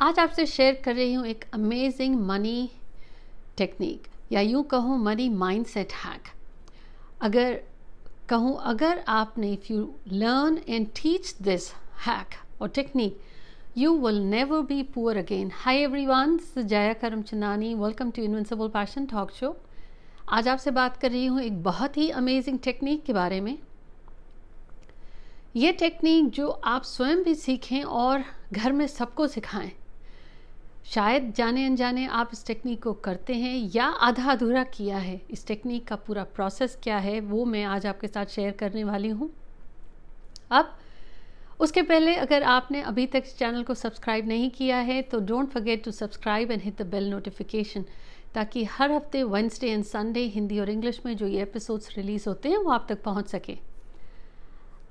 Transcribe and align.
आज 0.00 0.18
आपसे 0.18 0.44
शेयर 0.46 0.74
कर 0.84 0.94
रही 0.94 1.12
हूँ 1.12 1.26
एक 1.26 1.44
अमेजिंग 1.54 2.14
मनी 2.26 2.70
टेक्निक 3.58 4.06
या 4.32 4.40
यूँ 4.40 4.62
कहूँ 4.70 4.98
मनी 5.04 5.28
माइंडसेट 5.28 5.92
हैक 6.04 6.28
अगर 7.22 7.54
कहूँ 8.28 8.56
अगर 8.70 9.02
आपने 9.08 9.52
if 9.52 9.72
you 9.72 9.88
learn 10.12 10.58
and 10.68 10.86
teach 10.96 11.34
this 11.42 11.70
hack 12.06 12.34
और 12.62 12.68
technique 12.76 13.18
you 13.76 13.90
will 13.94 14.16
never 14.30 14.56
be 14.62 14.76
poor 14.94 15.12
again. 15.14 15.50
Hi 15.56 15.74
everyone, 15.80 16.30
this 16.36 16.56
is 16.56 16.64
Jaya 16.70 16.94
Karamchandani. 16.94 17.68
Welcome 17.76 18.10
to 18.12 18.22
Invincible 18.22 18.70
Passion 18.70 19.06
Talk 19.06 19.34
Show. 19.34 19.52
आज 20.28 20.48
आपसे 20.48 20.70
बात 20.70 20.96
कर 20.96 21.10
रही 21.10 21.26
हूँ 21.26 21.40
एक 21.42 21.62
बहुत 21.62 21.96
ही 21.96 22.08
अमेजिंग 22.20 22.58
टेक्निक 22.64 23.04
के 23.04 23.12
बारे 23.12 23.40
में 23.40 23.56
ये 25.56 25.72
टेक्निक 25.80 26.30
जो 26.30 26.48
आप 26.72 26.82
स्वयं 26.84 27.22
भी 27.24 27.34
सीखें 27.34 27.82
और 27.82 28.24
घर 28.52 28.72
में 28.72 28.86
सबको 28.86 29.26
सिखाएँ 29.26 29.70
शायद 30.88 31.32
जाने 31.36 31.64
अनजाने 31.66 32.06
आप 32.08 32.30
इस 32.32 32.46
टेक्निक 32.46 32.82
को 32.82 32.92
करते 33.04 33.34
हैं 33.34 33.70
या 33.74 33.84
आधा 33.84 34.30
अधूरा 34.32 34.62
किया 34.66 34.98
है। 34.98 35.20
इस 35.30 35.46
टेक्निक 35.46 35.86
का 35.88 35.96
पूरा 35.96 36.22
प्रोसेस 36.24 36.78
क्या 36.82 36.98
है, 36.98 37.18
वो 37.20 37.44
मैं 37.44 37.64
आज 37.64 37.86
आपके 37.86 38.08
साथ 38.08 38.26
शेयर 38.26 38.52
करने 38.52 38.84
वाली 38.84 39.08
हूँ। 39.08 39.30
अब, 40.50 40.76
उसके 41.60 41.82
पहले 41.82 42.14
अगर 42.16 42.42
आपने 42.42 42.80
अभी 42.82 43.06
तक 43.06 43.22
इस 43.26 43.36
चैनल 43.38 43.62
को 43.62 43.74
सब्सक्राइब 43.74 44.28
नहीं 44.28 44.50
किया 44.50 44.76
है 44.80 45.00
तो 45.02 45.20
don't 45.20 45.48
forget 45.50 45.84
to 45.84 45.90
subscribe 45.90 46.50
and 46.50 46.62
hit 46.62 46.82
the 46.82 46.86
bell 46.86 47.10
notification 47.10 47.84
ताकि 48.34 48.64
हर 48.64 48.92
हफ़्ते 48.92 49.22
वेंसडे 49.24 49.70
एंड 49.70 49.84
संडे 49.84 50.20
हिंदी 50.28 50.58
और 50.58 50.70
इंग्लिश 50.70 51.00
में 51.06 51.16
जो 51.16 51.26
ये 51.26 51.42
एपिसोड्स 51.42 51.96
रिलीज़ 51.96 52.28
होते 52.28 52.48
हैं, 52.48 52.56
वो 52.56 52.70
आप 52.70 52.86
तक 52.88 53.02
पहुँच 53.02 53.28
सके। 53.28 53.58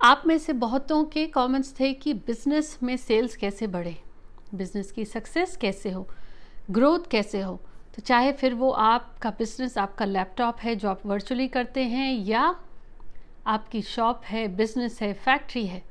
आप 0.01 0.23
में 0.27 0.37
से 0.37 0.53
बहुतों 0.55 1.03
के 1.05 1.25
कमेंट्स 1.27 1.79
थे 1.79 1.93
कि 1.93 2.13
बिज़नेस 2.13 2.77
में 2.83 2.97
सेल्स 2.97 3.35
कैसे 3.35 3.67
बढ़े। 3.67 3.95
बिज़नेस 4.55 4.91
की 4.91 5.05
सक्सेस 5.05 5.57
कैसे 5.57 5.91
हो? 5.91 6.07
ग्रोथ 6.71 6.99
कैसे 7.11 7.41
हो? 7.41 7.59
तो 7.95 8.01
चाहे 8.01 8.31
फिर 8.31 8.53
वो 8.53 8.71
आपका 8.71 9.29
बिज़नेस 9.29 9.77
आपका 9.77 10.05
लैपटॉप 10.05 10.59
है 10.59 10.75
जो 10.75 10.89
आप 10.89 11.05
वर्चुअली 11.05 11.47
करते 11.47 11.83
हैं 11.83 12.11
या 12.13 12.55
आपकी 13.47 13.81
शॉप 13.81 14.21
है 14.23 14.47
बिज़नेस 14.47 15.01
है 15.01 15.13
फैक्ट्री 15.13 15.65
है 15.67 15.81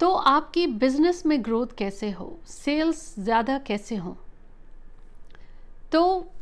तो 0.00 0.12
आपकी 0.12 0.66
बिज़नेस 0.66 1.26
में 1.26 1.44
ग्रोथ 1.44 1.66
कैसे 1.78 2.10
हो? 2.10 2.38
सेल्स 2.46 3.14
ज़्यादा 3.18 3.58
कैसे 3.58 3.96
हो? 3.96 4.16
तो 5.92 6.32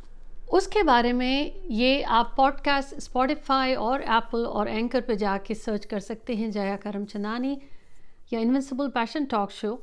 उसके 0.52 0.82
बारे 0.82 1.12
में 1.12 1.62
ये 1.70 2.02
आप 2.02 2.34
पॉडकास्ट 2.36 2.94
स्पॉटिफाई 2.94 3.74
और 3.74 4.02
एप्पल 4.02 4.46
और 4.46 4.68
एंकर 4.68 5.00
पे 5.00 5.16
जाके 5.16 5.54
सर्च 5.54 5.84
कर 5.84 6.00
सकते 6.00 6.34
हैं, 6.34 6.50
जया 6.50 6.76
करमचंदानी 6.76 7.58
या 8.32 8.40
इन्विंसिबल 8.40 8.88
पैशन 8.88 9.24
टॉक 9.24 9.50
शो 9.50 9.82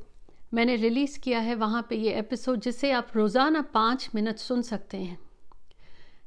मैंने 0.51 0.75
रिलीज़ 0.75 1.19
किया 1.19 1.39
है 1.39 1.55
वहाँ 1.55 1.85
पे 1.89 1.95
ये 1.95 2.13
एपिसोड 2.13 2.59
जिसे 2.59 2.91
आप 2.91 3.07
रोज़ाना 3.15 3.61
पाँच 3.73 4.09
मिनट 4.15 4.37
सुन 4.37 4.61
सकते 4.61 4.97
हैं। 4.97 5.17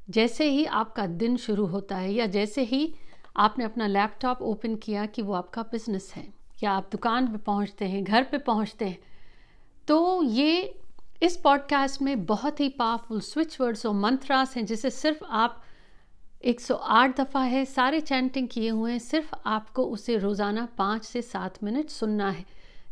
जैसे 0.09 0.49
ही 0.49 0.65
आपका 0.65 1.05
दिन 1.07 1.37
शुरू 1.37 1.65
होता 1.65 1.95
है 1.95 2.13
या 2.13 2.25
जैसे 2.25 2.63
ही 2.63 2.93
आपने 3.37 3.65
अपना 3.65 3.87
लैपटॉप 3.87 4.41
ओपन 4.41 4.75
किया 4.75 5.05
कि 5.05 5.21
वो 5.21 5.33
आपका 5.33 5.61
बिज़नेस 5.61 6.11
है 6.15 6.27
या 6.63 6.71
आप 6.71 6.89
दुकान 6.91 7.27
पे 7.27 7.37
पहुँचते 7.37 7.85
हैं, 7.85 8.03
घर 8.03 8.23
पे 8.23 8.37
पहुँचते 8.37 8.85
हैं 8.85 8.99
तो 9.87 10.23
ये 10.23 10.75
इस 11.23 11.37
पॉडकास्ट 11.37 12.01
में 12.01 12.25
बहुत 12.25 12.59
ही 12.59 12.69
पावरफुल 12.69 13.19
स्विच 13.21 13.59
वर्ड्स 13.61 13.85
और 13.85 13.93
मंत्रास 13.95 14.55
हैं 14.57 14.65
जिसे 14.65 14.89
सिर्फ़ 14.89 15.23
आप 15.25 15.61
108 16.43 17.19
दफ़ा 17.19 17.43
है 17.43 17.65
सारे 17.65 17.99
चैंटिंग 18.01 18.47
किए 18.47 18.69
हुए 18.69 18.91
हैं, 18.91 18.99
सिर्फ़ 18.99 19.33
आपको 19.45 19.83
उसे 19.85 20.17
रोज़ाना 20.17 20.67
पाँच 20.77 21.03
से 21.03 21.21
सात 21.21 21.63
मिनट 21.63 21.89
सुनना 21.89 22.29
है। 22.29 22.45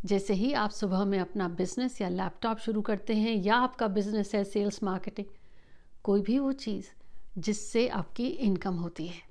जैसे 0.05 0.33
ही 0.33 0.53
आप 0.53 0.69
सुबह 0.69 1.03
में 1.05 1.19
अपना 1.19 1.47
बिज़नेस 1.47 2.02
या 2.02 2.09
लैपटॉप 2.09 2.58
शुरू 2.58 2.81
करते 2.81 3.16
हैं 3.16 3.36
या 3.36 3.55
आपका 3.55 3.88
बिज़नेस 3.88 4.36
है 4.36 4.44
सेल्स 4.44 4.83
मार्केटिंग 4.83 5.28
कोई 6.03 6.22
भी 6.22 6.39
वो 6.39 6.52
चीज़ 6.52 6.86
जिससे 7.38 7.88
आपकी 7.88 8.27
इनकम 8.27 8.75
होती 8.75 9.08
है। 9.08 9.22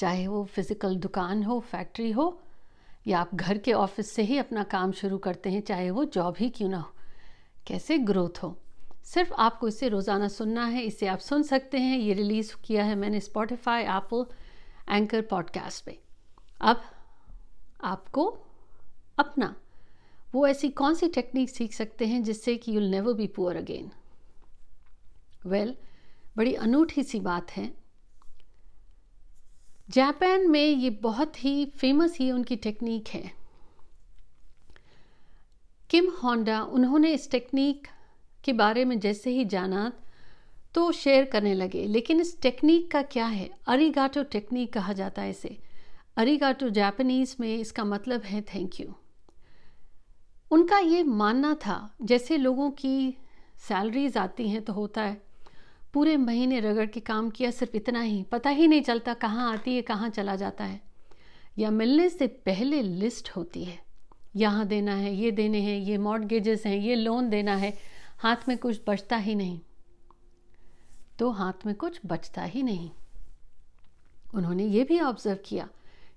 चाहे 0.00 0.26
वो 0.26 0.44
फ़िज़िकल 0.44 0.96
दुकान 0.96 1.42
हो 1.42 1.60
फैक्ट्री 1.60 2.10
हो, 2.10 2.40
या 3.06 3.20
आप 3.20 3.34
घर 3.34 3.58
के 3.58 3.72
ऑफ़िस 3.72 4.10
से 4.10 4.22
ही 4.22 4.38
अपना 4.38 4.62
काम 4.62 4.92
शुरू 4.92 5.18
करते 5.18 5.50
हैं, 5.50 5.60
चाहे 5.60 5.90
वो 5.90 6.04
जॉब 6.04 6.34
ही 6.38 6.50
क्यों 6.50 6.68
ना 6.68 6.78
हो। 6.78 6.92
कैसे 7.66 7.98
ग्रोथ 7.98 8.42
हो? 8.42 8.56
सिर्फ़ 9.04 9.32
आपको 9.32 9.68
इसे 9.68 9.88
रोज़ाना 9.88 10.28
सुनना 10.28 10.64
है, 10.64 10.82
इसे 10.82 11.06
आप 11.06 11.18
सुन 11.18 11.42
सकते 11.42 11.78
हैं। 11.78 11.98
ये 11.98 12.14
रिलीज़ 12.14 12.54
किया 12.64 12.84
है 12.84 12.94
मैंने 12.94 13.20
स्पॉटिफाई 13.20 13.82
एप्पल 13.82 14.26
एंकर 14.90 15.22
पॉडकास्ट 15.22 15.84
पे। 15.84 15.98
अब 16.60 16.82
आपको 17.80 18.38
अपना। 19.18 19.54
वो 20.34 20.46
ऐसी 20.46 20.68
कौन 20.68 20.94
सी 20.94 21.08
टेक्निक 21.08 21.50
सीख 21.50 21.72
सकते 21.72 22.06
हैं 22.06 22.22
जिससे 22.22 22.56
कि 22.56 22.74
you'll 22.76 22.84
never 22.84 23.12
be 23.12 23.26
poor 23.26 23.56
again 23.56 23.90
well 25.46 25.76
बड़ी 26.36 26.54
अनूठी 26.54 27.02
सी 27.02 27.20
बात 27.20 27.50
है। 27.50 27.72
जापान 29.90 30.48
में 30.50 30.64
ये 30.64 30.90
बहुत 30.90 31.44
ही 31.44 31.66
फ़ेमस 31.66 32.18
ही 32.18 32.30
उनकी 32.32 32.56
टेक्निक 32.56 33.08
है। 33.08 33.32
किम 35.90 36.10
होंडा, 36.10 36.62
उन्होंने 36.62 37.12
इस 37.12 37.30
टेक्निक 37.30 37.86
के 38.44 38.52
बारे 38.52 38.84
में 38.84 38.98
जैसे 39.00 39.30
ही 39.30 39.44
जाना 39.44 39.92
तो 40.74 40.92
शेयर 40.92 41.24
करने 41.24 41.54
लगे। 41.54 41.86
लेकिन 41.86 42.20
इस 42.20 42.40
टेक्निक 42.40 42.90
का 42.90 43.02
क्या 43.02 43.26
है? 43.26 43.50
अरिगाटो 43.66 44.22
टेक्निक 44.22 44.72
कहा 44.72 44.92
जाता 44.92 45.22
है 45.22 45.30
इसे। 45.30 45.58
अरिगाटो 46.16 46.68
जापानीज़ 46.68 47.36
में 47.40 47.56
इसका 47.56 47.84
मतलब 47.84 48.22
है 48.22 48.42
थैंक 48.42 48.80
यू 48.80 48.94
उनका 50.50 50.78
ये 50.78 51.02
मानना 51.02 51.54
था, 51.54 51.94
जैसे 52.02 52.36
लोगों 52.36 52.70
की 52.70 53.16
सैलरीज 53.58 54.16
आती 54.16 54.48
हैं 54.48 54.62
तो 54.62 54.72
होता 54.72 55.02
है। 55.02 55.20
पूरे 55.94 56.16
महीने 56.16 56.60
रगड़ 56.60 56.86
के 56.86 57.00
काम 57.00 57.30
किया, 57.30 57.50
सिर्फ़ 57.50 57.76
इतना 57.76 58.00
ही, 58.00 58.22
पता 58.22 58.50
ही 58.50 58.66
नहीं 58.68 58.82
चलता 58.82 59.14
कहाँ 59.14 59.52
आती 59.52 59.74
है, 59.76 59.82
कहाँ 59.82 60.08
चला 60.08 60.36
जाता 60.36 60.64
है। 60.64 60.80
या 61.58 61.70
मिलने 61.70 62.08
से 62.08 62.26
पहले 62.26 62.82
लिस्ट 62.82 63.30
होती 63.30 63.64
है, 63.64 63.78
यहाँ 64.36 64.66
देना 64.66 64.94
है, 64.94 65.14
ये 65.14 65.30
देने 65.30 65.60
हैं, 65.60 65.78
ये 65.78 65.98
मॉडगेजेस 65.98 66.66
हैं, 66.66 66.76
ये 66.76 66.94
लोन 66.94 67.28
देना 67.30 67.56
है, 67.56 67.72
हाथ 68.18 68.48
में 68.48 68.56
कुछ 68.58 68.80
बचता 68.88 69.16
ही 69.16 69.34
नहीं। 69.34 69.60
तो 71.18 71.30
हाथ 71.30 71.66
में 71.66 71.74
कुछ 71.74 72.00
बचता 72.06 72.42
ही 72.42 72.62
नहीं। 72.62 72.90
उन्होंने 74.34 74.64
ये 74.64 74.84
भी 74.84 75.00
ऑब्ज़र्व 75.00 75.38
किया 75.44 75.68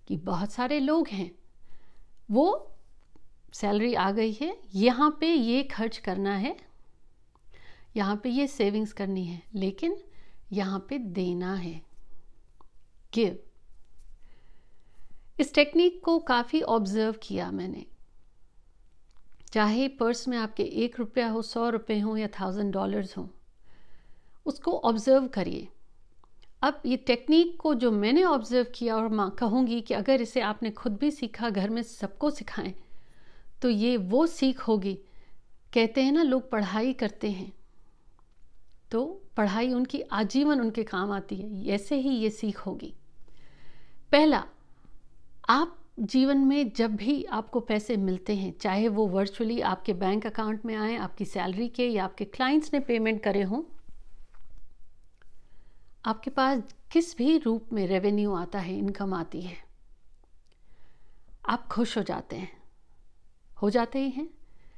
कि 0.07 0.17
बहुत 0.17 0.51
सारे 0.51 0.79
लोग 0.79 1.07
हैं, 1.07 1.31
वो 2.31 2.70
सैलरी 3.53 3.93
आ 3.93 4.09
गई 4.11 4.31
है, 4.31 4.57
यहाँ 4.75 5.09
पे 5.21 5.27
ये 5.27 5.63
खर्च 5.63 5.97
करना 5.97 6.35
है, 6.35 6.55
यहाँ 7.95 8.15
पे 8.15 8.29
ये 8.29 8.47
सेविंग्स 8.47 8.93
करनी 8.93 9.25
है, 9.25 9.41
लेकिन 9.55 9.97
यहाँ 10.53 10.79
पे 10.89 10.97
देना 10.97 11.53
है। 11.55 11.81
गिव 13.13 13.39
इस 15.39 15.53
टेक्निक 15.53 16.01
को 16.03 16.17
काफ़ी 16.19 16.61
ऑब्ज़र्व 16.61 17.15
किया 17.23 17.49
मैंने। 17.51 17.85
चाहे 19.53 19.87
पर्स 19.89 20.27
में 20.27 20.37
आपके 20.37 20.63
एक 20.63 20.99
रुपया 20.99 21.27
हो, 21.29 21.41
सौ 21.41 21.69
रुपये 21.69 21.99
हो 21.99 22.15
या 22.17 22.27
थाउज़ेंड 22.39 22.71
डॉलर्स 22.73 23.17
हो, 23.17 23.27
उसको 24.45 24.77
ऑब्ज़र्व 24.79 25.27
करिए। 25.27 25.67
अब 26.61 26.81
ये 26.85 26.97
टेक्निक 26.97 27.55
को 27.59 27.73
जो 27.75 27.91
मैंने 27.91 28.23
ऑब्ज़र्व 28.23 28.67
किया 28.75 28.95
और 28.95 29.07
माँ, 29.09 29.29
कहूँगी 29.31 29.81
कि 29.81 29.93
अगर 29.93 30.21
इसे 30.21 30.41
आपने 30.41 30.71
खुद 30.71 30.97
भी 30.97 31.11
सीखा, 31.11 31.49
घर 31.49 31.69
में 31.69 31.81
सबको 31.83 32.29
सिखाएँ 32.31 32.73
तो 33.61 33.69
ये 33.69 33.97
वो 33.97 34.25
सीख 34.27 34.61
होगी। 34.61 34.93
कहते 35.73 36.03
हैं 36.03 36.11
ना, 36.11 36.23
लोग 36.23 36.49
पढ़ाई 36.51 36.93
करते 36.93 37.31
हैं। 37.31 37.51
तो 38.91 39.05
पढ़ाई 39.37 39.73
उनकी, 39.73 40.01
आजीवन 40.01 40.61
उनके 40.61 40.83
काम 40.83 41.11
आती 41.11 41.35
है। 41.35 41.67
ऐसे 41.67 41.95
ही 41.95 42.09
ये 42.09 42.29
सीख 42.29 42.59
होगी। 42.59 42.93
पहला, 44.11 44.43
आप 45.49 45.77
जीवन 45.99 46.37
में 46.37 46.71
जब 46.71 46.95
भी 46.95 47.23
आपको 47.23 47.59
पैसे 47.59 47.97
मिलते 47.97 48.35
हैं, 48.35 48.53
चाहे 48.59 48.87
वो 48.87 49.07
वर्चुअली 49.07 49.59
आपके 49.61 49.93
बैंक 49.93 50.25
अकाउंट 50.25 50.65
में 50.65 50.75
आए, 50.75 50.95
आपकी 50.95 51.25
सैलरी 51.25 51.67
के 51.67 51.87
या 51.87 52.03
आपके 52.03 52.25
क्लाइंट्स 52.25 52.73
ने 52.73 52.79
पेमेंट 52.79 53.21
करे 53.23 53.41
हों, 53.43 53.63
आपके 56.05 56.29
पास 56.29 56.63
किस 56.91 57.17
भी 57.17 57.37
रूप 57.37 57.73
में 57.73 57.85
रेवेन्यू 57.87 58.33
आता 58.33 58.59
है 58.59 58.77
इनकम 58.77 59.13
आती 59.13 59.41
है, 59.41 59.57
आप 61.49 61.67
खुश 61.67 61.97
हो 61.97 62.03
जाते 62.03 62.35
हैं। 62.35 62.60
हो 63.61 63.69
जाते 63.69 63.99
ही 63.99 64.09
हैं। 64.09 64.27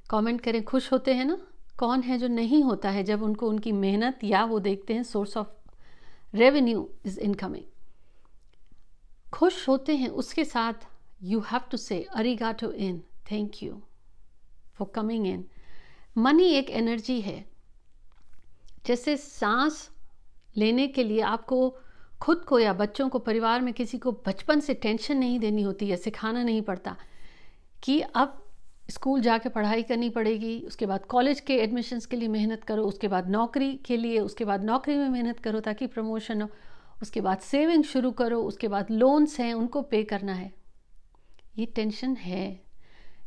कमेंट 0.09 0.41
करें, 0.41 0.63
खुश 0.63 0.91
होते 0.91 1.13
हैं 1.13 1.25
ना? 1.25 1.37
कौन 1.77 2.01
है 2.01 2.17
जो 2.17 2.27
नहीं 2.27 2.63
होता 2.63 2.89
है 2.89 3.03
जब 3.03 3.23
उनको 3.23 3.49
उनकी 3.49 3.71
मेहनत 3.71 4.19
या 4.23 4.43
वो 4.45 4.59
देखते 4.59 4.93
हैं 4.93 5.03
source 5.03 5.37
of 5.37 5.47
revenue 6.35 6.89
is 7.05 7.19
incoming 7.19 7.63
खुश 9.33 9.67
होते 9.67 9.95
हैं, 9.95 10.09
उसके 10.09 10.45
साथ 10.45 10.87
you 11.23 11.39
have 11.39 11.61
to 11.71 11.77
say 11.77 12.01
अरिगाटो 12.03 12.71
in 12.71 13.01
thank 13.31 13.63
you 13.63 13.81
for 14.75 14.91
coming 14.95 15.27
in 15.27 15.45
money 16.17 16.49
एक 16.49 16.69
एनर्जी 16.69 17.19
है। 17.21 17.45
जैसे 18.85 19.17
सांस 19.17 19.89
लेने 20.57 20.87
के 20.87 21.03
लिए 21.03 21.21
आपको 21.21 21.77
खुद 22.21 22.37
को 22.37 22.59
या 22.59 22.73
बच्चों 22.73 23.09
को, 23.09 23.19
परिवार 23.19 23.61
में 23.61 23.73
किसी 23.73 23.97
को 23.97 24.11
बचपन 24.27 24.59
से 24.59 24.73
टेंशन 24.73 25.17
नहीं 25.17 25.39
देनी 25.39 25.61
होती 25.61 25.87
या 25.87 25.95
सिखाना 25.95 26.43
नहीं 26.43 26.61
पड़ता 26.61 26.95
कि 27.83 27.99
अब 28.01 28.42
स्कूल 28.89 29.21
जाके 29.21 29.49
पढ़ाई 29.49 29.83
करनी 29.83 30.09
पड़ेगी, 30.09 30.59
उसके 30.59 30.85
बाद 30.85 31.05
कॉलेज 31.05 31.39
के 31.39 31.55
एडमिशन्स 31.57 32.05
के 32.05 32.17
लिए 32.17 32.27
मेहनत 32.27 32.63
करो, 32.63 32.83
उसके 32.83 33.07
बाद 33.07 33.29
नौकरी 33.29 33.75
के 33.75 33.97
लिए, 33.97 34.19
उसके 34.19 34.45
बाद 34.45 34.63
नौकरी 34.63 34.95
में 34.95 35.09
मेहनत 35.09 35.39
करो 35.39 35.59
ताकि 35.59 35.87
प्रमोशन 35.87 36.41
हो, 36.41 36.49
उसके 37.01 37.21
बाद 37.21 37.37
सेविंग 37.37 37.83
शुरू 37.83 38.11
करो, 38.11 38.41
उसके 38.41 38.67
बाद 38.67 38.91
लोन्स 38.91 39.39
हैं, 39.39 39.53
उनको 39.53 39.81
पे 39.81 40.03
करना 40.03 40.33
है। 40.33 40.53
ये 41.57 41.65
टेंशन 41.65 42.15
है। 42.15 42.61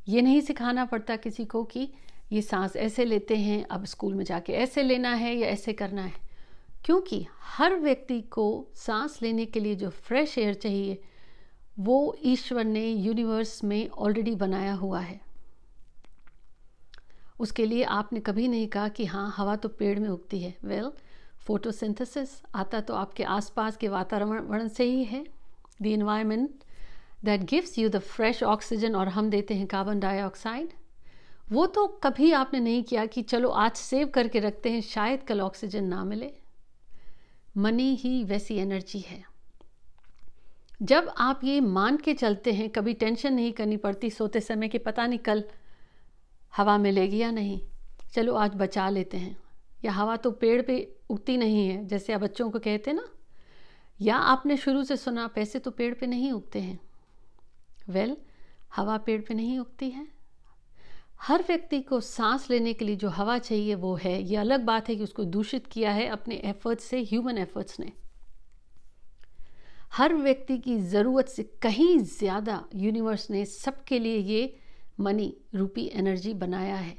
ये 0.08 0.22
नहीं 0.22 0.40
सिखाना 0.40 0.84
पड़ता 0.84 1.16
किसी 1.16 1.44
को 1.44 1.64
कि 1.64 1.92
ये 2.32 2.42
सांस 2.42 2.76
ऐसे 2.76 3.04
लेते 3.04 3.36
हैं, 3.36 3.64
अब 3.64 3.84
स्कूल 3.84 4.14
में 4.14 4.24
जाके 4.24 4.52
ऐसे 4.52 4.82
लेना 4.82 5.14
है 5.14 5.36
या 5.36 5.48
ऐसे 5.48 5.72
करना 5.72 6.02
है। 6.02 6.12
क्योंकि 6.84 7.26
हर 7.40 7.74
व्यक्ति 7.74 8.20
को 8.20 8.66
सांस 8.74 9.22
लेने 9.22 9.46
के 9.46 9.60
लिए 9.60 9.74
जो 9.74 9.90
फ्रेश 9.90 10.38
एयर 10.38 10.54
चाहिए, 10.54 11.02
वो 11.78 12.16
ईश्वर 12.22 12.64
ने 12.64 12.88
यूनिवर्स 12.88 13.64
में 13.64 13.88
ऑलरेडी 13.88 14.34
बनाया 14.34 14.72
हुआ 14.72 15.00
है। 15.00 15.25
उसके 17.40 17.64
लिए 17.66 17.82
आपने 17.84 18.20
कभी 18.20 18.48
नहीं 18.48 18.66
कहा 18.68 18.88
कि 18.88 19.04
हाँ 19.04 19.32
हवा 19.36 19.56
तो 19.56 19.68
पेड़ 19.68 19.98
में 19.98 20.08
उगती 20.08 20.40
है। 20.40 20.54
वेल 20.64 20.84
well, 20.84 20.98
फोटोसिंथेसिस 21.46 22.30
आता 22.54 22.80
तो 22.80 22.94
आपके 22.94 23.24
आसपास 23.24 23.76
के 23.76 23.88
वातावरण 23.88 24.68
से 24.68 24.84
ही 24.84 25.04
है। 25.04 25.24
The 25.82 25.86
environment 25.86 26.64
that 27.24 27.40
gives 27.40 27.78
you 27.78 27.88
the 27.88 27.98
fresh 27.98 28.42
oxygen 28.42 28.94
और 28.94 29.08
हम 29.08 29.30
देते 29.30 29.54
हैं 29.54 29.66
कार्बन 29.66 30.00
डाइऑक्साइड 30.00 30.72
वो 31.52 31.66
तो 31.66 31.86
कभी 32.02 32.30
आपने 32.32 32.60
नहीं 32.60 32.82
किया 32.82 33.04
कि 33.06 33.22
चलो 33.22 33.48
आज 33.48 33.72
सेव 33.72 34.08
करके 34.08 34.38
रखते 34.38 34.70
हैं 34.70 34.80
शायद 34.80 35.22
कल 35.22 35.40
ऑक्सीजन 35.40 35.84
ना 35.84 36.02
मिले। 36.04 36.32
मनी 37.56 37.94
ही 37.94 38.22
वैसी 38.24 38.56
एनर्जी 38.56 38.98
है। 38.98 39.22
जब 40.82 41.12
आप 41.18 41.40
ये 41.44 41.60
मान 41.60 41.96
के 41.96 42.14
चलते 42.14 42.52
हैं 42.52 42.68
कभी 42.70 42.94
टेंशन 42.94 43.32
नहीं 43.32 43.52
करनी 43.52 43.76
पड़ती 43.76 44.10
सोते 44.10 44.40
समय 44.40 44.68
कि 44.68 44.78
पता 44.78 45.06
नहीं 45.06 45.18
कल 45.18 45.44
हवा 46.56 46.78
मिलेगी 46.78 47.18
या 47.18 47.30
नहीं? 47.30 47.60
चलो 48.14 48.34
आज 48.34 48.54
बचा 48.54 48.88
लेते 48.88 49.16
हैं। 49.16 49.36
या 49.84 49.92
हवा 49.92 50.16
तो 50.16 50.30
पेड़ 50.30 50.62
पे 50.62 50.96
उगती 51.10 51.36
नहीं 51.36 51.68
है 51.68 51.86
जैसे 51.86 52.12
आप 52.12 52.20
बच्चों 52.20 52.50
को 52.50 52.58
कहते 52.58 52.92
ना? 52.92 53.08
या 54.00 54.16
आपने 54.16 54.56
शुरू 54.56 54.84
से 54.84 54.96
सुना 54.96 55.26
पैसे 55.26 55.58
तो 55.58 55.70
पेड़ 55.70 55.94
पे 55.94 56.06
नहीं 56.06 56.32
उगते 56.32 56.60
हैं। 56.60 56.80
वेल 57.88 58.10
well, 58.10 58.22
हवा 58.76 58.98
पेड़ 58.98 59.20
पे 59.20 59.34
नहीं 59.34 59.58
उगती 59.58 59.90
है। 59.90 60.06
हर 61.20 61.42
व्यक्ति 61.42 61.80
को 61.80 62.00
सांस 62.00 62.50
लेने 62.50 62.72
के 62.72 62.84
लिए 62.84 62.96
जो 62.96 63.08
हवा 63.08 63.38
चाहिए 63.38 63.74
वो 63.74 63.94
है। 63.94 64.22
ये 64.22 64.36
अलग 64.36 64.64
बात 64.64 64.88
है 64.88 64.96
कि 64.96 65.02
उसको 65.02 65.24
दूषित 65.24 65.66
किया 65.66 65.90
है 65.90 66.06
अपने 66.06 66.34
एफर्ट्स 66.34 66.84
से 66.84 67.02
ह्यूमन 67.02 67.38
एफर्ट्स 67.38 67.80
ने। 67.80 67.92
हर 69.92 70.14
व्यक्ति 70.14 70.58
की 70.58 70.78
ज़रूरत 70.78 71.28
से 71.28 71.42
कहीं 71.42 71.98
ज़्यादा 71.98 72.64
यूनिवर्स 72.74 73.30
ने 73.30 73.44
सबके 73.44 73.98
लिए 73.98 74.16
ये 74.16 74.58
मनी, 75.00 75.36
रूपी 75.54 75.90
एनर्जी 75.94 76.34
बनाया 76.34 76.76
है। 76.76 76.98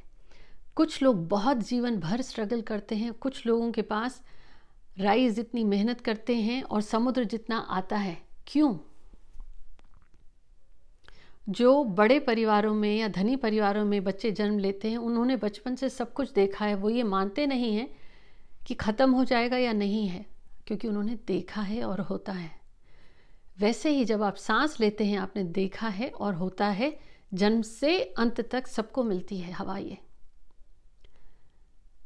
कुछ 0.75 1.03
लोग 1.03 1.27
बहुत 1.27 1.57
जीवन 1.57 1.97
भर 1.97 2.21
स्ट्रगल 2.21 2.61
करते 2.61 2.95
हैं, 2.95 3.13
कुछ 3.13 3.45
लोगों 3.45 3.71
के 3.71 3.81
पास 3.81 4.23
राइज 4.97 5.35
जितनी 5.35 5.63
मेहनत 5.63 6.01
करते 6.01 6.35
हैं 6.35 6.63
और 6.63 6.81
समुद्र 6.81 7.23
जितना 7.23 7.57
आता 7.57 7.97
है। 7.97 8.17
क्यों? 8.47 8.77
जो 11.49 11.83
बड़े 11.83 12.19
परिवारों 12.19 12.73
में 12.73 12.97
या 12.97 13.07
धनी 13.07 13.35
परिवारों 13.35 13.85
में 13.85 14.03
बच्चे 14.03 14.31
जन्म 14.31 14.59
लेते 14.59 14.89
हैं, 14.89 14.97
उन्होंने 14.97 15.35
बचपन 15.35 15.75
से 15.75 15.89
सब 15.89 16.13
कुछ 16.13 16.33
देखा 16.33 16.65
है। 16.65 16.75
वो 16.75 16.89
ये 16.89 17.03
मानते 17.03 17.47
नहीं 17.47 17.75
हैं 17.75 17.95
कि 18.67 18.73
ख़त्म 18.73 19.11
हो 19.11 19.25
जाएगा 19.25 19.57
या 19.57 19.73
नहीं 19.73 20.07
है, 20.07 20.25
क्योंकि 20.67 20.88
उन्होंने 20.88 21.15
देखा 21.27 21.61
है 21.61 21.83
और 21.83 22.01
होता 22.01 22.31
है। 22.31 22.51
वैसे 23.59 23.89
ही 23.89 24.05
जब 24.05 24.23
आप 24.23 24.35
सांस 24.35 24.79
लेते 24.79 25.05
हैं, 25.05 25.17
आपने 25.17 25.44
देखा 25.44 25.88
है 25.88 26.09
और 26.09 26.33
होता 26.33 26.67
है 26.67 27.06
जन्म 27.31 27.62
से 27.62 28.01
अंत 28.18 28.41
तक 28.51 28.68
सबको 28.68 29.03
मिलती 29.03 29.38
है 29.38 29.51
हवा 29.51 29.77
ये। 29.77 29.97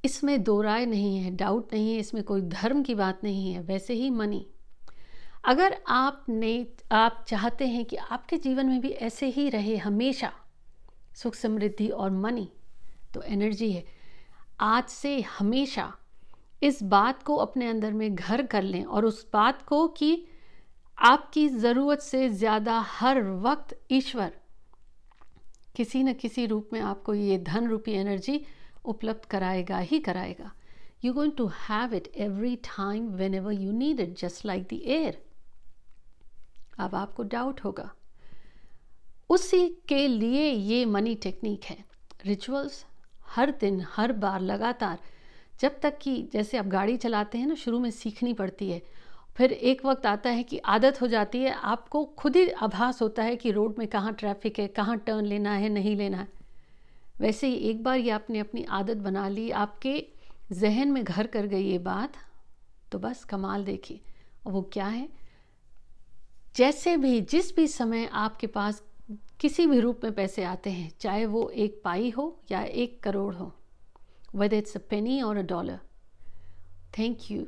इसमें 0.03 0.43
दो 0.43 0.61
राय 0.61 0.85
नहीं 0.85 1.17
है 1.17 1.35
डाउट 1.35 1.73
नहीं 1.73 1.93
है, 1.93 1.99
इसमें 1.99 2.23
कोई 2.23 2.41
धर्म 2.41 2.81
की 2.83 2.95
बात 2.95 3.23
नहीं 3.23 3.53
है, 3.53 3.61
वैसे 3.61 3.93
ही 3.93 4.09
मनी 4.11 4.45
अगर 5.45 5.75
आपने 5.89 6.65
आप 6.93 7.23
चाहते 7.27 7.67
हैं 7.67 7.83
कि 7.85 7.95
आपके 7.95 8.37
जीवन 8.37 8.65
में 8.65 8.81
भी 8.81 8.89
ऐसे 8.89 9.27
ही 9.27 9.47
रहे 9.49 9.77
हमेशा, 9.77 10.31
सुख 11.13 11.35
समृद्धि 11.35 11.87
और 11.87 12.11
मनी 12.11 12.47
तो 13.13 13.21
एनर्जी 13.23 13.71
है। 13.71 13.83
आज 14.61 14.83
से 14.85 15.19
हमेशा 15.29 15.91
इस 16.61 16.81
बात 16.83 17.23
को 17.23 17.35
अपने 17.37 17.67
अंदर 17.67 17.93
में 17.93 18.13
घर 18.15 18.45
कर 18.45 18.63
लें 18.63 18.83
और 18.85 19.05
उस 19.05 19.25
बात 19.33 19.61
को 19.61 19.87
कि 19.89 20.25
आपकी 20.97 21.47
ज़रूरत 21.49 22.01
से 22.01 22.27
ज़्यादा 22.29 22.79
हर 22.89 23.21
वक्त 23.41 23.75
ईश्वर 23.91 24.31
किसी 25.75 26.03
न 26.03 26.13
किसी 26.13 26.45
रूप 26.45 26.69
में 26.73 26.79
आपको 26.79 27.13
ये 27.13 27.37
धन 27.37 27.67
रूपी 27.67 27.91
एनर्जी 27.91 28.45
उपलब्ध 28.85 29.25
कराएगा 29.25 29.77
ही 29.77 29.99
कराएगा। 29.99 30.51
You 31.05 31.13
going 31.13 31.33
to 31.37 31.47
have 31.69 31.93
it 31.93 32.11
every 32.15 32.55
time 32.55 33.07
whenever 33.33 33.53
you 33.53 33.71
need 33.71 33.99
it 33.99 34.17
just 34.19 34.45
like 34.45 34.63
the 34.63 34.73
air 34.73 35.21
अब 36.79 36.95
आपको 36.95 37.23
डाउट 37.23 37.61
होगा। 37.63 37.89
उसी 39.29 39.67
के 39.87 40.07
लिए 40.07 40.49
ये 40.51 40.85
मनी 40.85 41.15
टेक्निक 41.15 41.63
है। 41.63 41.83
रिचुअल्स 42.25 42.85
हर 43.27 43.51
दिन, 43.51 43.85
हर 43.89 44.11
बार 44.11 44.41
लगातार, 44.41 44.99
जब 45.59 45.79
तक 45.79 45.97
कि 45.97 46.29
जैसे 46.33 46.57
आप 46.57 46.65
गाड़ी 46.65 46.97
चलाते 46.97 47.37
हैं 47.37 47.47
ना, 47.47 47.55
शुरू 47.55 47.79
में 47.79 47.91
सीखनी 47.91 48.33
पड़ती 48.33 48.69
है। 48.71 48.81
फिर 49.37 49.51
एक 49.51 49.85
वक्त 49.85 50.05
आता 50.05 50.29
है 50.29 50.43
कि 50.43 50.57
आदत 50.57 51.01
हो 51.01 51.07
जाती 51.07 51.39
है, 51.39 51.51
आपको 51.51 52.05
खुद 52.05 52.35
ही 52.35 52.49
आभास 52.49 53.01
होता 53.01 53.23
है 53.23 53.35
कि 53.35 53.51
रोड 53.51 53.75
में 53.77 53.87
कहाँ 53.87 54.13
ट्रैफ़िक 54.13 54.59
है, 54.59 54.67
कहाँ 54.67 54.97
टर्न 54.97 55.25
लेना 55.25 55.53
है, 55.53 55.69
नहीं 55.69 55.95
लेना 55.95 56.17
है। 56.17 56.27
वैसे 57.19 57.47
ही 57.47 57.55
एक 57.69 57.83
बार 57.83 57.97
ये 57.97 58.09
आपने 58.09 58.39
अपनी 58.39 58.63
आदत 58.63 58.97
बना 58.97 59.27
ली, 59.27 59.49
आपके 59.51 60.05
जहन 60.51 60.91
में 60.91 61.03
घर 61.03 61.27
कर 61.27 61.45
गई 61.47 61.63
ये 61.63 61.77
बात 61.77 62.13
तो 62.91 62.99
बस 62.99 63.23
कमाल 63.23 63.63
देखिए 63.65 64.01
और 64.45 64.53
वो 64.53 64.61
क्या 64.73 64.85
है? 64.85 65.07
जैसे 66.55 66.97
भी, 66.97 67.21
जिस 67.21 67.55
भी 67.55 67.67
समय 67.67 68.09
आपके 68.13 68.47
पास 68.47 68.83
किसी 69.39 69.65
भी 69.67 69.79
रूप 69.79 70.01
में 70.03 70.13
पैसे 70.13 70.43
आते 70.43 70.69
हैं, 70.69 70.91
चाहे 70.99 71.25
वो 71.25 71.49
एक 71.49 71.81
पाई 71.83 72.09
हो 72.09 72.41
या 72.51 72.61
एक 72.63 73.01
करोड़ 73.03 73.33
हो 73.35 73.51
वेद 74.35 74.53
इट्स 74.53 74.75
अ 74.77 74.79
पेनी 74.89 75.21
और 75.21 75.37
अ 75.37 75.41
डॉलर 75.41 75.79
थैंक 76.97 77.31
यू 77.31 77.45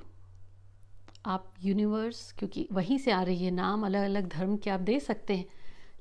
आप 1.25 1.53
यूनिवर्स 1.63 2.31
क्योंकि 2.31 2.67
वहीं 2.71 2.97
से 2.97 3.11
आ 3.11 3.23
रही 3.23 3.45
है 3.45 3.51
नाम 3.51 3.85
अलग 3.85 4.03
अलग 4.03 4.27
धर्म 4.27 4.57
के 4.57 4.69
आप 4.69 4.79
दे 4.79 4.99
सकते 4.99 5.35
हैं, 5.35 5.45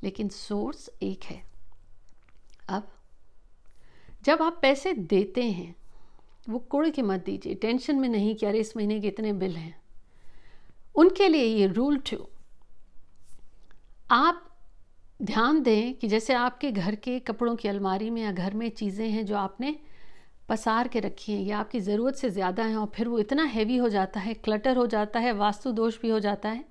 लेकिन 0.03 0.29
सोर्स 0.29 0.91
एक 1.03 1.25
है। 1.25 1.43
अब, 2.69 2.89
जब 4.25 4.43
आप 4.43 4.59
पैसे 4.63 4.93
देते 4.93 5.43
हैं, 5.43 5.75
वो 6.49 6.59
कुड़ 6.59 6.89
के 6.91 7.03
मत 7.03 7.25
दीजिए, 7.25 7.55
टेंशन 7.55 7.96
में 7.96 8.08
नहीं 8.08 8.35
कि 8.35 8.46
अरे 8.46 8.58
इस 8.58 8.77
महीने 8.77 9.01
के 9.01 9.08
इतने 9.08 9.32
बिल 9.32 9.56
हैं। 9.56 9.82
उनके 10.94 11.29
लिए 11.29 11.44
ये 11.44 11.67
रूल 11.67 11.96
टू 11.96 12.29
आप 14.11 14.49
ध्यान 15.23 15.63
दें 15.63 15.94
कि 15.94 16.08
जैसे 16.08 16.35
आपके 16.35 16.73
घर 16.73 16.94
के 16.94 17.19
कपड़ों 17.19 17.56
की 17.56 17.69
अलमारी 17.69 18.11
में 18.11 18.23
या 18.23 18.32
घर 18.32 18.55
में 18.55 18.70
चीज़ें 18.70 19.08
हैं 19.11 19.27
जो 19.27 19.37
आपने 19.37 19.79
पसार 20.49 20.89
के 20.89 21.01
रखी 21.01 21.32
हैं 21.32 21.43
या 21.43 21.58
आपकी 21.58 21.81
ज़रूरत 21.81 22.15
से 22.15 22.31
ज़्यादा 22.31 22.65
हैं 22.65 22.77
और 22.77 22.91
फिर 22.94 23.08
वो 23.08 23.19
इतना 23.19 23.44
हैवी 23.44 23.77
हो 23.77 23.89
जाता 23.89 24.20
है 24.20 24.34
क्लटर 24.37 24.77
हो 24.77 24.87
जाता 24.87 25.20
है 25.20 25.32
वास्तु 25.34 25.72
दोष 25.72 26.01
भी 26.03 26.08
हो 26.08 26.19
जाता 26.20 26.49
है। 26.49 26.65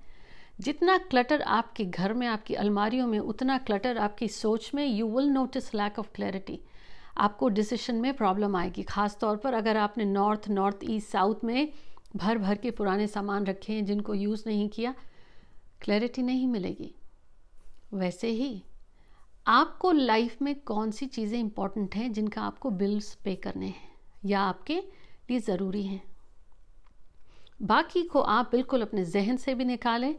जितना 0.60 0.96
क्लटर 1.00 1.42
आपके 1.42 1.84
घर 1.84 2.12
में, 2.14 2.26
आपकी 2.26 2.54
अलमारियों 2.54 3.06
में, 3.06 3.18
उतना 3.18 3.56
क्लटर 3.58 3.98
आपकी 3.98 4.28
सोच 4.30 4.70
में 4.74 4.84
you 4.86 5.06
will 5.08 5.28
notice 5.30 5.74
lack 5.74 5.98
of 5.98 6.10
clarity 6.14 6.60
आपको 7.18 7.48
डिसीशन 7.50 7.94
में 7.96 8.12
प्रॉब्लम 8.14 8.56
आएगी। 8.56 8.82
ख़ास 8.82 9.16
तौर 9.20 9.36
पर 9.36 9.54
अगर 9.54 9.76
आपने 9.76 10.04
नॉर्थ 10.04 10.48
नॉर्थ 10.50 10.78
ईस्ट 10.84 11.08
साउथ 11.08 11.44
में 11.44 11.72
भर 12.16 12.38
भर 12.38 12.54
के 12.54 12.70
पुराने 12.70 13.06
सामान 13.06 13.46
रखे 13.46 13.72
हैं 13.72 13.84
जिनको 13.84 14.14
यूज़ 14.14 14.42
नहीं 14.46 14.68
किया 14.68 14.94
क्लैरिटी 15.80 16.22
नहीं 16.22 16.46
मिलेगी। 16.48 16.94
वैसे 17.94 18.28
ही 18.30 18.62
आपको 19.46 19.92
लाइफ 19.92 20.42
में 20.42 20.54
कौन 20.60 20.90
सी 20.90 21.06
चीज़ें 21.06 21.40
इंपॉर्टेंट 21.40 21.94
हैं 21.94 22.12
जिनका 22.12 22.42
आपको 22.42 22.70
बिल्स 22.70 23.14
पे 23.14 23.34
करने 23.36 23.66
हैं 23.66 23.90
या 24.24 24.40
आपके 24.40 24.74
लिए 25.30 25.38
ज़रूरी 25.38 25.82
हैं? 25.82 26.02
बाकी 27.62 28.02
को 28.02 28.20
आप 28.20 28.50
बिल्कुल 28.52 28.82
अपने 28.82 29.04
जहन 29.04 29.36
से 29.36 29.54
भी 29.54 29.64
निकालें 29.64 30.14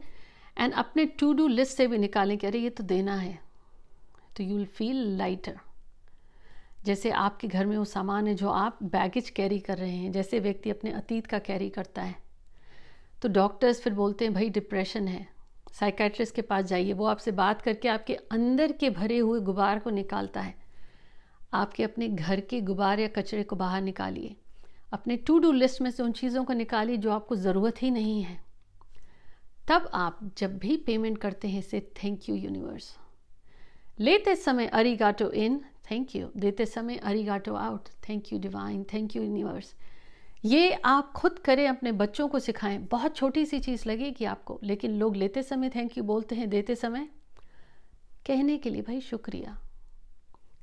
एंड 0.58 0.72
अपने 0.72 1.04
टू 1.06 1.32
डू 1.32 1.46
लिस्ट 1.46 1.76
से 1.76 1.86
भी 1.86 1.98
निकालें 1.98 2.38
कि 2.38 2.46
अरे 2.46 2.58
ये 2.58 2.70
तो 2.70 2.84
देना 2.84 3.16
है। 3.16 3.38
तो 4.36 4.44
यू 4.44 4.56
विल 4.56 4.66
फील 4.66 5.16
लाइटर 5.18 5.60
जैसे 6.84 7.10
आपके 7.10 7.48
घर 7.48 7.66
में 7.66 7.76
वो 7.78 7.84
सामान 7.84 8.26
है 8.26 8.34
जो 8.34 8.48
आप 8.48 8.78
बैगेज 8.82 9.30
कैरी 9.30 9.58
कर 9.58 9.78
रहे 9.78 9.96
हैं, 9.96 10.12
जैसे 10.12 10.40
व्यक्ति 10.40 10.70
अपने 10.70 10.92
अतीत 10.92 11.26
का 11.26 11.38
कैरी 11.38 11.68
करता 11.70 12.02
है। 12.02 12.16
तो 13.22 13.28
डॉक्टर्स 13.28 13.80
फिर 13.80 13.94
बोलते 13.94 14.24
हैं, 14.24 14.34
भाई 14.34 14.48
डिप्रेशन 14.50 15.08
है। 15.08 15.33
साइकेट्रिस्ट 15.74 16.34
के 16.34 16.42
पास 16.42 16.64
जाइए। 16.64 16.92
वो 16.92 17.06
आपसे 17.06 17.30
बात 17.32 17.62
करके 17.62 17.88
आपके 17.88 18.14
अंदर 18.14 18.72
के 18.72 18.90
भरे 18.90 19.18
हुए 19.18 19.40
गुबार 19.40 19.78
को 19.78 19.90
निकालता 19.90 20.40
है। 20.40 20.54
आपके 21.54 21.82
अपने 21.82 22.08
घर 22.08 22.40
के 22.40 22.60
गुबार 22.60 23.00
या 23.00 23.08
कचरे 23.08 23.42
को 23.42 23.56
बाहर 23.56 23.82
निकालिए। 23.82 24.36
अपने 24.92 25.16
टू 25.16 25.38
डू 25.38 25.52
लिस्ट 25.52 25.80
में 25.82 25.90
से 25.90 26.02
उन 26.02 26.12
चीज़ों 26.12 26.44
को 26.44 26.52
निकालिए 26.52 26.96
जो 26.96 27.10
आपको 27.10 27.36
ज़रूरत 27.36 27.82
ही 27.82 27.90
नहीं 27.90 28.22
है। 28.22 28.38
तब 29.68 29.90
आप 29.94 30.18
जब 30.38 30.58
भी 30.58 30.76
पेमेंट 30.76 31.18
करते 31.18 31.48
हैं 31.48 31.60
से 31.62 31.80
थैंक 32.02 32.28
यू 32.28 32.34
यूनिवर्स 32.36 32.96
लेते 34.00 34.34
समय 34.36 34.66
अरिगाटो 34.66 35.30
इन 35.32 35.60
थैंक 35.90 36.14
यू 36.16 36.28
देते 36.36 36.66
समय 36.66 36.96
अरिगाटो 37.04 37.54
out 37.54 37.88
thank 38.08 38.32
you 38.32 38.38
divine 38.38 38.84
thank 38.92 39.16
you 39.16 39.22
universe 39.22 39.74
ये 40.44 40.72
आप 40.84 41.12
खुद 41.12 41.38
करें, 41.38 41.66
अपने 41.68 41.92
बच्चों 41.92 42.28
को 42.28 42.38
सिखाएँ। 42.38 42.78
बहुत 42.78 43.16
छोटी 43.16 43.44
सी 43.46 43.60
चीज़ 43.60 43.88
लगेगी 43.88 44.24
आपको, 44.24 44.58
लेकिन 44.62 44.90
लोग 44.90 45.16
लेते 45.16 45.42
समय 45.42 45.70
थैंक 45.70 45.98
यू 45.98 46.04
बोलते 46.04 46.34
हैं, 46.34 46.48
देते 46.50 46.74
समय। 46.74 47.08
कहने 48.26 48.58
के 48.58 48.70
लिए 48.70 48.82
भाई 48.82 49.00
शुक्रिया। 49.00 49.56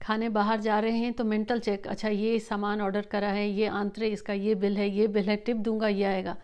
खाने 0.02 0.30
बाहर 0.30 0.62
जा 0.62 0.80
रहे 0.80 0.98
हैं 0.98 1.14
तो 1.14 1.24
मेंटल 1.24 1.60
चेक 1.60 1.88
अच्छा 1.88 2.10
ये 2.10 2.40
सामान 2.40 2.82
ऑर्डर 2.82 3.02
करा 3.02 3.30
है, 3.30 3.50
ये 3.50 3.68
आंतरे, 3.68 4.08
इसका 4.08 4.34
ये 4.34 4.56
बिल 4.56 4.78
है, 4.78 4.90
ये 4.90 5.08
बिल 5.08 5.30
है, 5.30 5.36
टिप 5.36 5.58
दूँगा, 5.58 5.88
ये 5.88 6.04
आएगा। 6.04 6.38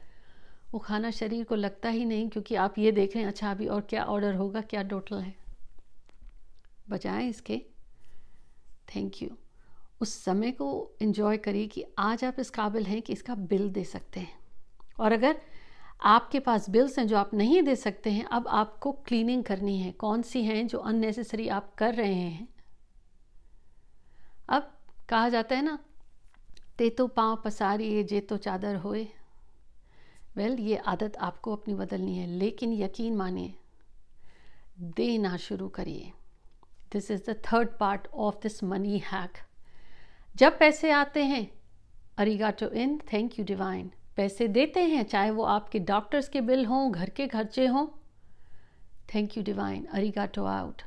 वो 0.72 0.79
खाना 0.79 1.12
शरीर 1.12 1.44
को 1.44 1.56
लगता 1.56 1.89
ही 1.89 2.06
नहीं, 2.06 2.29
क्योंकि 2.29 2.56
आप 2.56 2.79
ये 2.79 2.91
देख 2.91 3.15
रहे 3.15 3.24
हैं 3.24 3.32
अच्छा 3.32 3.51
अभी 3.51 3.67
और 3.67 3.82
क्या 3.82 4.03
ऑर्डर 4.03 4.36
होगा, 4.36 4.62
क्या 4.62 4.84
टोटल 4.84 5.15
है। 5.15 5.36
बजाय 6.89 7.27
इसके, 7.27 7.62
थैंक 8.96 9.22
यू। 9.24 9.29
उस 10.01 10.24
समय 10.24 10.51
को 10.51 10.92
इन्जॉय 11.01 11.38
करिए 11.38 11.68
कि 11.68 11.86
आज 11.98 12.24
आप 12.24 12.39
इस 12.39 12.50
काबिल 12.50 12.86
हैं 12.86 13.01
कि 13.01 13.13
इसका 13.13 13.36
बिल 13.36 13.70
दे 13.70 13.84
सकते 13.84 14.20
हैं। 14.20 14.39
और 15.00 15.12
अगर 15.12 15.42
आपके 16.01 16.39
पास 16.39 16.70
बिल्स 16.70 17.00
हैं 17.00 17.08
जो 17.08 17.18
आप 17.18 17.34
नहीं 17.34 17.63
दे 17.63 17.75
सकते 17.75 18.10
हैं, 18.10 18.24
अब 18.24 18.48
आपको 18.48 18.92
क्लीनिंग 18.92 19.44
करनी 19.44 19.80
है। 19.80 19.92
कौन 19.92 20.22
सी 20.22 20.44
हैं 20.44 20.68
जो 20.68 20.77
अननेसेसरी 20.77 21.48
आप 21.48 21.75
कर 21.75 21.94
रहे 21.94 22.13
हैं? 22.13 22.48
अब 24.50 24.74
कहा 25.10 25.30
जाता 25.30 25.56
है 25.56 25.62
ना, 25.62 25.80
ते 26.77 26.89
तो 26.89 27.08
पाँव 27.08 27.42
पसारिए 27.46 28.04
जे 28.04 28.20
तो 28.20 28.38
चादर 28.38 28.75
होए। 28.75 29.08
वेल 30.36 30.60
ये 30.60 30.77
आदत 30.77 31.18
आपको 31.18 31.56
अपनी 31.56 31.74
बदलनी 31.74 32.18
है, 32.18 32.27
लेकिन 32.27 32.74
यकीन 32.74 33.16
मानिए, 33.16 33.56
देना 34.80 35.38
शुरू 35.38 35.70
करिए। 35.70 36.12
This 36.94 37.12
is 37.12 37.32
the 37.32 37.42
third 37.54 37.70
part 37.80 38.08
of 38.13 38.36
this 38.36 38.63
money 38.63 38.98
hack 38.98 39.32
जब 40.38 40.60
पैसे 40.60 40.91
आते 40.91 41.24
हैं, 41.24 41.51
अरिगाटो 42.17 42.67
इन 42.67 42.98
थैंक 43.13 43.39
यू 43.39 43.46
डिवाइन 43.46 43.91
पैसे 44.15 44.48
देते 44.48 44.79
हैं, 44.79 45.03
चाहे 45.03 45.32
वो 45.32 45.44
आपके 45.44 45.79
डॉक्टर्स 45.79 46.29
के 46.29 46.41
बिल 46.41 46.65
हों, 46.65 46.91
घर 46.91 47.10
के 47.10 47.27
खर्चे 47.27 47.65
हों। 47.67 47.88
थैंक 49.15 49.38
यू 49.38 49.44
डिवाइन 49.44 49.86
अरिगाटो 49.86 50.46
आउट 50.46 50.82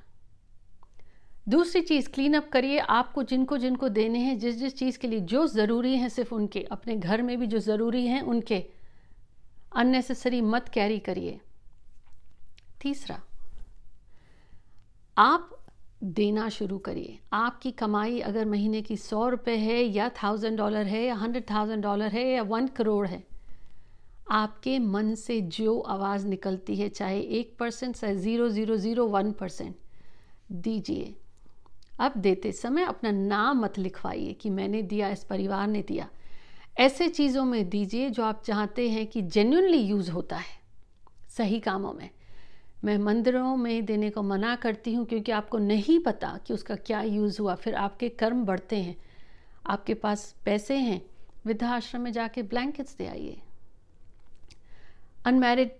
दूसरी 1.49 1.81
चीज़ 1.83 2.09
क्लीन 2.09 2.35
अप 2.35 2.49
करिए 2.49 2.79
आपको 2.79 3.23
जिनको 3.23 3.59
जिनको 3.59 3.89
देने 3.89 4.19
हैं, 4.19 4.39
जिस 4.39 4.57
जिस 4.57 4.77
चीज़ 4.77 4.99
के 4.99 5.09
लिए 5.09 5.21
जो 5.21 5.47
ज़रूरी 5.47 5.97
है 5.97 6.09
सिर्फ़ 6.09 6.35
उनके, 6.35 6.63
अपने 6.63 6.97
घर 6.97 7.23
में 7.23 7.39
भी 7.39 7.47
जो 7.47 7.59
ज़रूरी 7.59 8.07
हैं 8.07 8.23
उनके। 8.23 8.65
अननेसेसरी 9.77 10.41
मत 10.41 10.69
कैरी 10.69 10.99
करिए। 10.99 11.41
तीसरा, 12.81 13.21
आप 15.19 15.60
देना 16.01 16.49
शुरू 16.49 16.79
करिए। 16.79 17.19
आपकी 17.33 17.71
कमाई 17.71 18.21
अगर 18.21 18.45
महीने 18.45 18.81
की 18.83 18.97
सौ 18.97 19.29
रुपये 19.29 19.57
है 19.57 19.83
या 19.85 20.09
थाउज़ेंड 20.23 20.57
डॉलर 20.59 20.87
है 20.87 21.03
या 21.05 21.15
हंड्रेड 21.15 21.45
थाउज़ेंड 21.51 21.83
डॉलर 21.83 22.13
है 22.13 22.27
या 22.27 22.43
वन 22.43 22.67
करोड़ 22.67 23.07
है, 23.07 23.23
आपके 24.31 24.79
मन 24.79 25.15
से 25.15 25.41
जो 25.41 25.79
आवाज़ 25.81 26.27
निकलती 26.27 26.77
है, 26.77 26.89
चाहे 26.89 27.21
एक 27.21 27.57
परसेंट 27.59 27.97
चाहे 27.97 28.15
zero 28.17 28.49
zero 28.49 28.77
zero 28.77 29.07
one 29.07 29.33
percent 29.33 29.75
दीजिए। 30.53 31.15
अब 32.01 32.13
देते 32.17 32.53
समय 32.53 32.85
अपना 32.85 33.11
नाम 33.11 33.61
मत 33.61 33.79
लिखवाइए 33.79 34.33
कि 34.33 34.51
मैंने 34.51 34.83
दिया, 34.83 35.09
इस 35.09 35.25
परिवार 35.25 35.67
ने 35.69 35.83
दिया। 35.83 36.09
ऐसे 36.77 37.09
चीज़ों 37.09 37.45
में 37.45 37.69
दीजिए 37.69 38.09
जो 38.11 38.23
आप 38.25 38.43
चाहते 38.45 38.89
हैं 38.91 39.07
कि 39.07 39.23
जेन्यूनली 39.23 39.79
यूज़ 39.79 40.11
होता 40.11 40.37
है, 40.37 40.59
सही 41.29 41.61
कामों 41.61 41.93
में। 41.93 42.09
मैं 42.85 42.99
मंदिरों 42.99 43.57
में 43.57 43.85
देने 43.85 44.11
को 44.11 44.23
मना 44.23 44.57
करती 44.57 44.95
हूँ 44.95 45.07
क्योंकि 45.07 45.33
आपको 45.33 45.59
नहीं 45.59 45.99
पता 45.99 46.39
कि 46.47 46.55
उसका 46.55 46.75
क्या 46.75 47.03
यूज़ 47.03 47.41
हुआ। 47.41 47.55
फिर 47.55 47.75
आपके 47.75 48.09
कर्म 48.09 48.45
बढ़ते 48.45 48.77
हैं। 48.77 48.97
आपके 49.67 49.95
पास 49.95 50.35
पैसे 50.45 50.77
हैं। 50.77 51.03
वृद्धाश्रम 51.47 52.01
में 52.01 52.13
जाके 52.13 52.43
ब्लैंकेट्स 52.43 52.97
दे 52.97 53.07
आइए। 53.07 53.41
अनमेरिड 55.25 55.71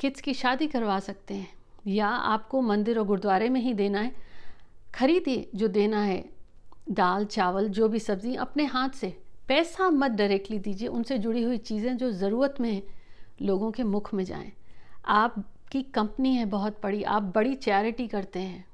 किड्स 0.00 0.20
की 0.20 0.34
शादी 0.34 0.66
करवा 0.66 0.98
सकते 1.00 1.34
हैं। 1.34 1.48
या 1.86 2.08
आपको 2.08 2.60
मंदिर 2.60 2.98
और 2.98 3.06
गुरुद्वारे 3.06 3.48
में 3.48 3.60
ही 3.60 3.74
देना 3.74 4.00
है। 4.00 4.12
खरीदिए 4.94 5.50
जो 5.54 5.68
देना 5.68 6.02
है। 6.02 6.24
दाल, 6.90 7.24
चावल, 7.24 7.68
जो 7.68 7.88
भी 7.88 7.98
सब्ज़ी 7.98 8.34
अपने 8.34 8.64
हाथ 8.64 8.88
से। 8.88 9.18
पैसा 9.48 9.90
मत 9.90 10.10
डायरेक्टली 10.10 10.58
दीजिए। 10.58 10.88
उनसे 10.88 11.18
जुड़ी 11.18 11.42
हुई 11.42 11.56
चीज़ें 11.58 11.96
जो 11.96 12.10
ज़रूरत 12.10 12.54
में 12.60 12.72
है, 12.72 12.82
लोगों 13.42 13.70
के 13.70 13.82
मुख 13.82 14.14
में 14.14 14.24
जाएँ। 14.24 14.52
आपकी 15.72 15.82
कंपनी 15.82 16.34
है 16.34 16.44
बहुत 16.44 16.80
बड़ी, 16.82 17.02
आप 17.02 17.22
बड़ी 17.34 17.54
चैरिटी 17.54 18.06
करते 18.06 18.38
हैं। 18.38 18.64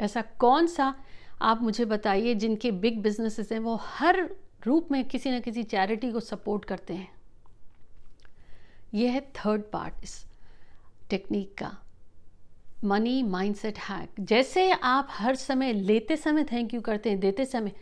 ऐसा 0.00 0.22
कौन 0.38 0.66
सा 0.66 0.94
आप 1.42 1.62
मुझे 1.62 1.84
बताइए 1.84 2.34
जिनके 2.34 2.70
बिग 2.72 2.98
बिजनेसेस 3.02 3.52
हैं, 3.52 3.58
वो 3.58 3.76
हर 3.82 4.18
रूप 4.66 4.88
में 4.92 5.04
किसी 5.04 5.30
न 5.30 5.40
किसी 5.40 5.62
चैरिटी 5.62 6.10
को 6.12 6.20
सपोर्ट 6.20 6.64
करते 6.64 6.94
हैं? 6.94 7.08
यह 8.94 9.12
है 9.12 9.20
थर्ड 9.36 9.62
पार्ट 9.72 10.04
इस 10.04 10.26
टेक्निक 11.10 11.56
का। 11.58 11.72
मनी 12.84 13.22
माइंडसेट 13.22 13.78
हैक 13.78 14.20
जैसे 14.20 14.70
आप 14.72 15.08
हर 15.10 15.34
समय 15.34 15.72
लेते 15.72 16.16
समय 16.16 16.44
थैंक 16.44 16.74
यू 16.74 16.80
करते 16.80 17.10
हैं, 17.10 17.20
देते 17.20 17.44
समय, 17.44 17.72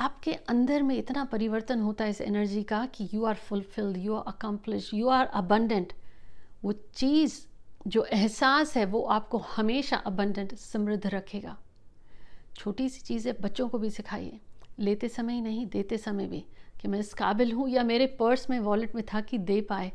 आपके 0.00 0.32
अंदर 0.32 0.82
में 0.82 0.96
इतना 0.96 1.24
परिवर्तन 1.24 1.80
होता 1.80 2.04
है 2.04 2.10
इस 2.10 2.20
एनर्जी 2.20 2.62
का 2.62 2.86
कि 2.86 3.08
you 3.14 3.24
are 3.24 3.34
fulfilled 3.34 3.96
you 3.96 4.14
are 4.14 4.24
accomplish 4.26 4.94
you 4.94 5.08
are 5.08 5.26
abundant 5.26 5.92
वो 6.64 6.72
चीज़ 6.72 7.46
जो 7.86 8.04
एहसास 8.04 8.76
है, 8.76 8.84
वो 8.84 9.02
आपको 9.02 9.38
हमेशा 9.38 9.96
अबंडेंट 9.96 10.54
समृद्ध 10.54 11.06
रखेगा। 11.06 11.58
छोटी 12.56 12.88
सी 12.88 13.00
चीज़ें 13.00 13.34
बच्चों 13.40 13.68
को 13.68 13.78
भी 13.78 13.90
सिखाइए। 13.90 14.40
लेते 14.78 15.08
समय 15.08 15.34
ही 15.34 15.40
नहीं, 15.40 15.66
देते 15.66 15.98
समय 15.98 16.26
भी। 16.26 16.44
कि 16.82 16.88
मैं 16.88 16.98
इस 16.98 17.14
काबिल 17.14 17.52
हूँ 17.52 17.68
या 17.68 17.82
मेरे 17.82 18.06
पर्स 18.06 18.50
में 18.50 18.60
वॉलेट 18.60 18.94
में 18.94 19.04
था 19.14 19.20
कि 19.20 19.38
दे 19.38 19.60
पाए। 19.60 19.92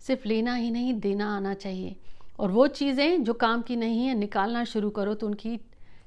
सिर्फ़ 0.00 0.28
लेना 0.28 0.54
ही 0.54 0.70
नहीं, 0.70 1.00
देना 1.00 1.36
आना 1.36 1.54
चाहिए। 1.54 1.96
और 2.38 2.50
वो 2.50 2.66
चीज़ें 2.66 3.24
जो 3.24 3.34
काम 3.34 3.62
की 3.62 3.76
नहीं 3.76 4.06
है, 4.06 4.14
निकालना 4.14 4.64
शुरू 4.64 4.90
करो 4.90 5.14
तो 5.14 5.26
उनकी 5.26 5.60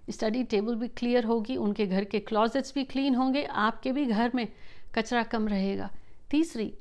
स्टडी 0.10 0.44
टेबल 0.44 0.76
भी 0.76 0.88
क्लियर 0.88 1.24
होगी, 1.24 1.56
उनके 1.56 1.86
घर 1.86 2.04
के 2.04 2.20
क्लॉजेट्स 2.20 2.74
भी 2.76 2.84
क्लीन 2.84 3.16
होंगे, 3.16 3.44
आपके 3.44 3.92
भी 3.92 4.06
घर 4.06 4.32
में 4.36 4.48
कचरा 4.96 5.24
कम 5.24 5.48
रहेगा। 5.48 5.92
तीसरी, 6.30 6.74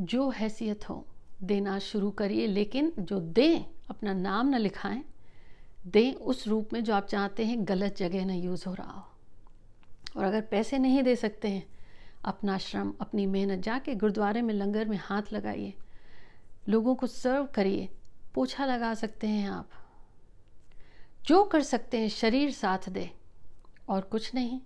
जो 0.00 0.30
हैसियत 0.30 0.88
हो, 0.88 1.06
देना 1.42 1.78
शुरू 1.78 2.10
करिए, 2.10 2.46
लेकिन 2.46 2.92
जो 2.98 3.20
दें 3.20 3.75
अपना 3.88 4.12
नाम 4.12 4.48
न 4.48 4.58
लिखाएँ, 4.58 5.04
दें 5.86 6.14
उस 6.14 6.48
रूप 6.48 6.72
में 6.72 6.84
जो 6.84 6.94
आप 6.94 7.06
चाहते 7.06 7.46
हैं, 7.46 7.68
गलत 7.68 7.96
जगह 7.96 8.24
ना 8.24 8.34
यूज़ 8.34 8.64
हो 8.66 8.74
रहा 8.74 8.92
हो। 8.92 9.08
और 10.16 10.24
अगर 10.24 10.40
पैसे 10.40 10.78
नहीं 10.78 11.02
दे 11.02 11.16
सकते 11.16 11.48
हैं, 11.48 11.66
अपना 12.24 12.58
श्रम, 12.58 12.94
अपनी 13.00 13.26
मेहनत 13.26 13.58
जाके 13.58 13.94
गुरुद्वारे 13.94 14.42
में 14.42 14.54
लंगर 14.54 14.88
में 14.88 15.00
हाथ 15.02 15.22
लगाइए। 15.32 15.74
लोगों 16.68 16.94
को 16.94 17.06
सर्व 17.06 17.46
करिए, 17.46 17.88
पोछा 18.34 18.66
लगा 18.66 18.94
सकते 18.94 19.26
हैं 19.26 19.50
आप। 19.50 19.70
जो 21.22 21.44
कर 21.44 21.62
सकते 21.62 22.00
हैं, 22.00 22.08
शरीर 22.08 22.50
साथ 22.50 22.88
दे, 22.88 23.10
और 23.88 24.00
कुछ 24.00 24.34
नहीं 24.34 24.60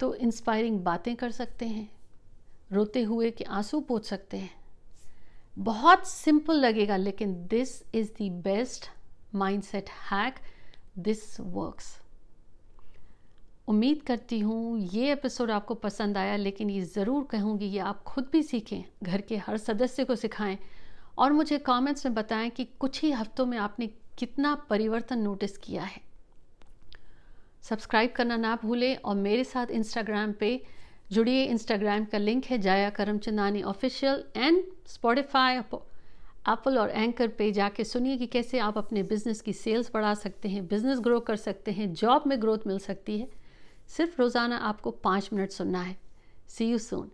तो 0.00 0.14
इंस्पायरिंग 0.14 0.80
बातें 0.80 1.16
कर 1.16 1.30
सकते 1.30 1.66
हैं। 1.66 1.92
रोते 2.72 3.02
हुए 3.02 3.30
के 3.30 3.44
आँसू 3.44 3.80
पोछ 3.80 4.06
सकते 4.06 4.36
हैं। 4.36 4.59
बहुत 5.60 6.06
सिंपल 6.08 6.56
लगेगा, 6.56 6.96
लेकिन 6.96 7.34
this 7.48 7.82
is 7.94 8.10
the 8.12 8.30
best 8.44 8.88
mindset 9.34 9.88
hack 10.10 10.34
this 10.98 11.40
works 11.40 11.96
उम्मीद 13.68 14.02
करती 14.02 14.38
हूँ 14.40 14.78
ये 14.92 15.12
एपिसोड 15.12 15.50
आपको 15.50 15.74
पसंद 15.74 16.16
आया, 16.18 16.36
लेकिन 16.36 16.70
ये 16.70 16.80
ज़रूर 16.84 17.24
कहूँगी 17.24 17.66
ये 17.66 17.78
आप 17.78 18.02
खुद 18.02 18.28
भी 18.32 18.42
सीखें, 18.42 18.84
घर 19.02 19.20
के 19.20 19.36
हर 19.36 19.56
सदस्य 19.56 20.04
को 20.04 20.16
सिखाएँ, 20.16 20.58
और 21.18 21.32
मुझे 21.32 21.58
कमेंट्स 21.58 22.06
में 22.06 22.14
बताएँ 22.14 22.50
कि 22.50 22.64
कुछ 22.80 23.02
ही 23.02 23.10
हफ्तों 23.12 23.46
में 23.46 23.56
आपने 23.58 23.86
कितना 24.18 24.54
परिवर्तन 24.70 25.18
नोटिस 25.18 25.56
किया 25.58 25.82
है। 25.82 26.00
सब्सक्राइब 27.62 28.12
करना 28.16 28.36
ना 28.36 28.58
भूलें 28.62 28.96
और 28.96 29.14
मेरे 29.16 29.44
साथ 29.44 29.66
इंस्टाग्राम 29.70 30.32
पे 30.32 30.62
जुड़िए 31.10 31.44
इंस्टाग्राम 31.44 32.04
का 32.04 32.18
लिंक 32.18 32.44
है 32.44 32.58
Jaya 32.58 32.90
Karamchandani 32.90 33.62
official 33.62 34.22
and 34.36 34.62
Spotify 34.86 35.56
Apple 35.56 36.78
और 36.78 36.90
एंकर 36.90 37.28
पे 37.28 37.50
जाके 37.52 37.84
सुनिए 37.84 38.16
कि 38.16 38.26
कैसे 38.26 38.58
आप 38.58 38.78
अपने 38.78 39.02
बिज़नेस 39.02 39.40
की 39.40 39.52
सेल्स 39.52 39.90
बढ़ा 39.94 40.12
सकते 40.14 40.48
हैं 40.48 40.66
बिज़नेस 40.66 41.00
ग्रो 41.00 41.18
कर 41.20 41.36
सकते 41.36 41.70
हैं 41.70 41.92
जॉब 41.94 42.24
में 42.26 42.40
ग्रोथ 42.42 42.66
मिल 42.66 42.78
सकती 42.78 43.18
है। 43.18 43.28
सिर्फ़ 43.88 44.20
रोज़ाना 44.20 44.56
आपको 44.58 44.90
पाँच 44.90 45.30
मिनट 45.32 45.50
सुनना 45.50 45.80
है। 45.82 45.96
सी 46.48 46.70
यू 46.70 46.78
सून 46.78 47.10